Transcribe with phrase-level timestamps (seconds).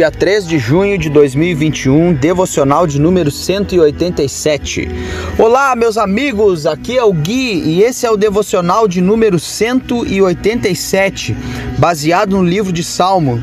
[0.00, 4.88] Dia 3 de junho de 2021, devocional de número 187.
[5.36, 11.36] Olá, meus amigos, aqui é o Gui e esse é o devocional de número 187,
[11.76, 13.42] baseado no livro de Salmo.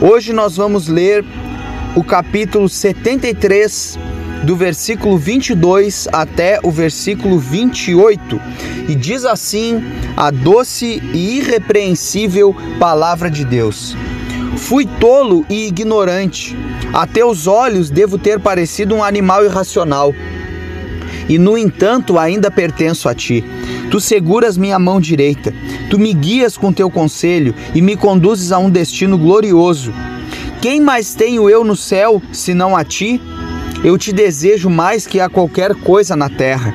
[0.00, 1.24] Hoje nós vamos ler
[1.96, 3.98] o capítulo 73,
[4.44, 8.40] do versículo 22 até o versículo 28,
[8.88, 9.82] e diz assim
[10.16, 13.96] a doce e irrepreensível palavra de Deus.
[14.56, 16.56] Fui tolo e ignorante.
[16.92, 20.14] A teus olhos devo ter parecido um animal irracional.
[21.28, 23.44] E no entanto, ainda pertenço a ti.
[23.90, 25.52] Tu seguras minha mão direita.
[25.90, 29.92] Tu me guias com teu conselho e me conduzes a um destino glorioso.
[30.60, 33.20] Quem mais tenho eu no céu senão a ti?
[33.82, 36.74] Eu te desejo mais que a qualquer coisa na terra.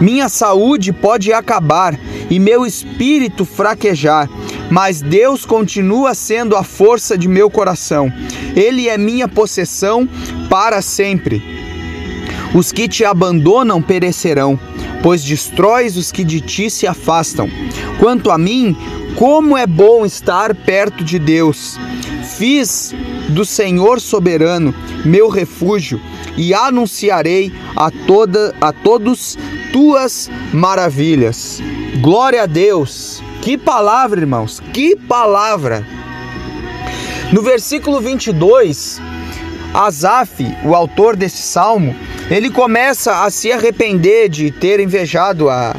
[0.00, 1.98] Minha saúde pode acabar
[2.28, 4.28] e meu espírito fraquejar,
[4.70, 8.12] mas Deus continua sendo a força de meu coração.
[8.54, 10.08] Ele é minha possessão
[10.48, 11.42] para sempre.
[12.54, 14.58] Os que te abandonam perecerão,
[15.02, 17.48] pois destróis os que de ti se afastam.
[17.98, 18.76] Quanto a mim,
[19.16, 21.78] como é bom estar perto de Deus.
[22.36, 22.94] Fiz
[23.30, 26.00] do Senhor soberano meu refúgio
[26.36, 29.38] e anunciarei a toda a todos
[29.72, 31.60] tuas maravilhas.
[32.00, 33.22] Glória a Deus.
[33.46, 35.86] Que palavra, irmãos, que palavra!
[37.32, 39.00] No versículo 22,
[39.72, 41.94] Asaf, o autor desse salmo,
[42.28, 45.76] ele começa a se arrepender de ter invejado a,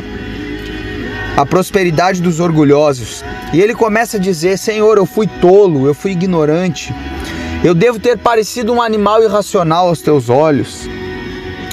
[1.35, 3.21] a prosperidade dos orgulhosos.
[3.51, 6.95] E ele começa a dizer: Senhor, eu fui tolo, eu fui ignorante,
[7.65, 10.87] eu devo ter parecido um animal irracional aos teus olhos.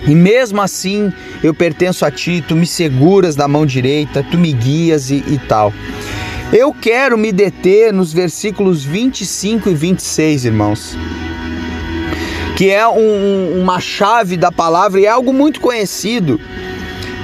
[0.06, 4.53] E mesmo assim, eu pertenço a ti, tu me seguras da mão direita, tu me
[4.53, 5.72] guias e, e tal.
[6.53, 10.97] Eu quero me deter nos versículos 25 e 26, irmãos,
[12.56, 16.38] que é um, uma chave da palavra e é algo muito conhecido.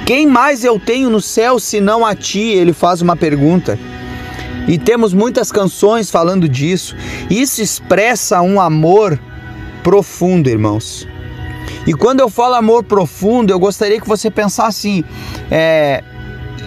[0.05, 2.49] Quem mais eu tenho no céu senão a ti?
[2.49, 3.77] Ele faz uma pergunta.
[4.67, 6.95] E temos muitas canções falando disso.
[7.29, 9.19] Isso expressa um amor
[9.83, 11.07] profundo, irmãos.
[11.85, 15.03] E quando eu falo amor profundo, eu gostaria que você pensasse
[15.49, 16.03] é,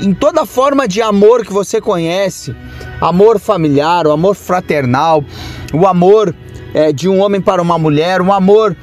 [0.00, 2.54] em toda forma de amor que você conhece:
[3.00, 5.24] amor familiar, o amor fraternal,
[5.72, 6.34] o amor
[6.72, 8.76] é, de um homem para uma mulher, o amor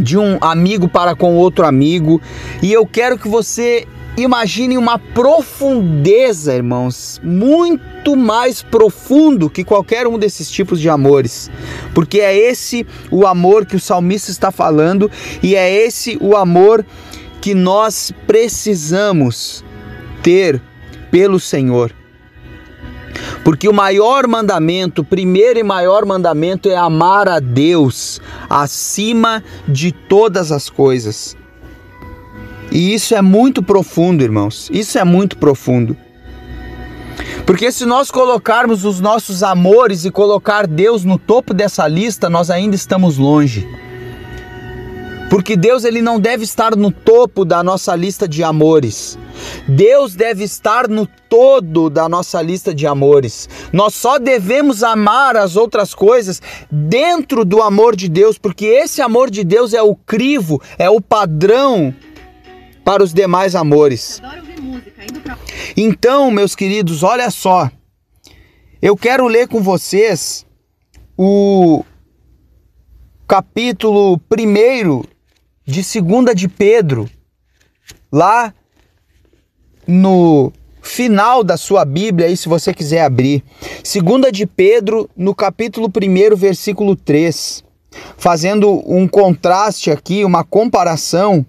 [0.00, 2.20] de um amigo para com outro amigo.
[2.62, 3.86] E eu quero que você
[4.16, 11.50] imagine uma profundeza, irmãos, muito mais profundo que qualquer um desses tipos de amores,
[11.94, 15.10] porque é esse o amor que o salmista está falando
[15.42, 16.84] e é esse o amor
[17.40, 19.64] que nós precisamos
[20.22, 20.60] ter
[21.10, 21.92] pelo Senhor.
[23.44, 29.92] Porque o maior mandamento, o primeiro e maior mandamento é amar a Deus acima de
[29.92, 31.36] todas as coisas.
[32.70, 34.70] E isso é muito profundo, irmãos.
[34.72, 35.96] Isso é muito profundo.
[37.46, 42.50] Porque se nós colocarmos os nossos amores e colocar Deus no topo dessa lista, nós
[42.50, 43.66] ainda estamos longe.
[45.28, 49.18] Porque Deus ele não deve estar no topo da nossa lista de amores.
[49.66, 53.48] Deus deve estar no todo da nossa lista de amores.
[53.72, 59.30] Nós só devemos amar as outras coisas dentro do amor de Deus, porque esse amor
[59.30, 61.94] de Deus é o crivo, é o padrão
[62.84, 64.20] para os demais amores.
[65.76, 67.70] Então, meus queridos, olha só.
[68.80, 70.44] Eu quero ler com vocês
[71.16, 71.84] o
[73.26, 75.02] capítulo 1
[75.64, 77.08] de 2 de Pedro,
[78.10, 78.52] lá
[79.86, 80.52] no
[80.82, 83.44] final da sua Bíblia, aí se você quiser abrir.
[83.82, 87.64] 2 de Pedro, no capítulo 1, versículo 3,
[88.16, 91.46] fazendo um contraste aqui, uma comparação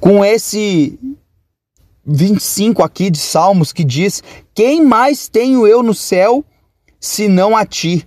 [0.00, 0.98] com esse
[2.06, 4.22] 25 aqui de Salmos que diz:
[4.54, 6.44] Quem mais tenho eu no céu
[7.00, 8.06] senão a ti?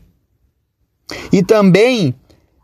[1.32, 2.16] E também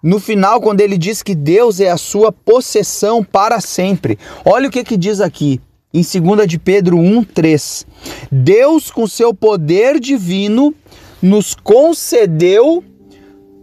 [0.04, 4.18] no final, quando ele diz que Deus é a sua possessão para sempre.
[4.44, 5.62] Olha o que, que diz aqui,
[5.94, 7.86] em 2 de Pedro 1,3.
[8.32, 10.74] Deus, com seu poder divino,
[11.22, 12.84] nos concedeu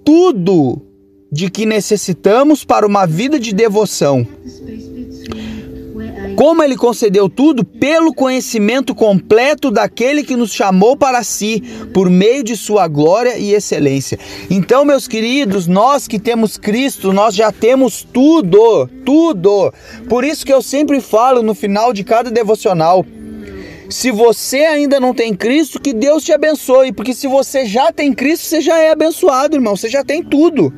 [0.05, 0.81] tudo
[1.31, 4.27] de que necessitamos para uma vida de devoção
[6.39, 7.65] Como ele concedeu tudo?
[7.65, 11.61] Pelo conhecimento completo daquele que nos chamou para si,
[11.93, 14.17] por meio de sua glória e excelência.
[14.49, 19.75] Então, meus queridos, nós que temos Cristo, nós já temos tudo, tudo.
[20.09, 23.05] Por isso que eu sempre falo no final de cada devocional,
[23.91, 28.13] se você ainda não tem Cristo, que Deus te abençoe, porque se você já tem
[28.13, 30.73] Cristo, você já é abençoado, irmão, você já tem tudo.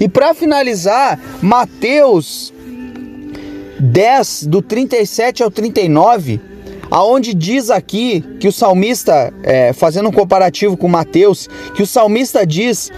[0.00, 2.52] E para finalizar, Mateus
[3.78, 6.40] 10, do 37 ao 39,
[6.90, 12.46] aonde diz aqui que o salmista, é, fazendo um comparativo com Mateus, que o salmista
[12.46, 12.90] diz: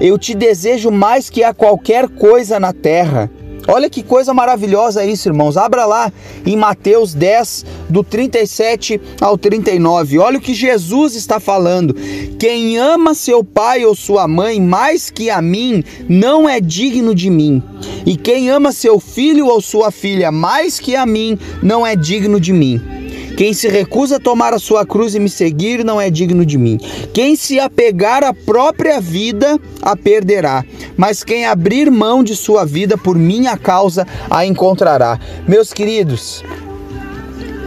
[0.00, 3.30] Eu te desejo mais que a qualquer coisa na terra
[3.68, 5.56] Olha que coisa maravilhosa isso, irmãos.
[5.56, 6.12] Abra lá
[6.44, 10.18] em Mateus 10, do 37 ao 39.
[10.18, 11.94] Olha o que Jesus está falando.
[12.38, 17.30] Quem ama seu pai ou sua mãe mais que a mim, não é digno de
[17.30, 17.62] mim.
[18.04, 22.40] E quem ama seu filho ou sua filha mais que a mim, não é digno
[22.40, 23.01] de mim.
[23.42, 26.56] Quem se recusa a tomar a sua cruz e me seguir não é digno de
[26.56, 26.78] mim.
[27.12, 30.64] Quem se apegar à própria vida a perderá,
[30.96, 35.18] mas quem abrir mão de sua vida por minha causa a encontrará.
[35.48, 36.44] Meus queridos,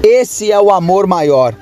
[0.01, 1.53] esse é o amor maior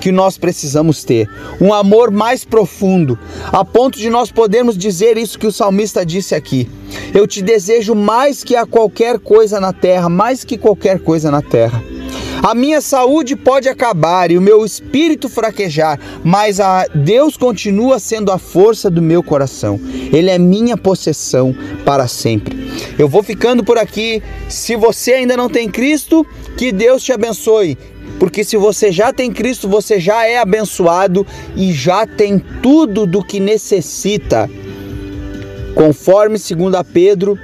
[0.00, 1.30] que nós precisamos ter,
[1.60, 3.16] um amor mais profundo,
[3.52, 6.68] a ponto de nós podermos dizer isso que o salmista disse aqui.
[7.14, 11.40] Eu te desejo mais que a qualquer coisa na terra, mais que qualquer coisa na
[11.40, 11.80] terra.
[12.42, 18.32] A minha saúde pode acabar e o meu espírito fraquejar, mas a Deus continua sendo
[18.32, 19.78] a força do meu coração.
[20.10, 21.54] Ele é minha possessão
[21.84, 22.58] para sempre.
[22.98, 24.22] Eu vou ficando por aqui.
[24.48, 26.26] Se você ainda não tem Cristo,
[26.56, 27.76] que Deus te abençoe.
[28.18, 33.22] Porque se você já tem Cristo, você já é abençoado e já tem tudo do
[33.22, 34.48] que necessita.
[35.74, 37.38] Conforme 2 Pedro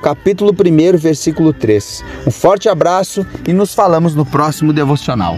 [0.00, 2.04] capítulo 1, versículo 3.
[2.26, 5.36] Um forte abraço e nos falamos no próximo devocional.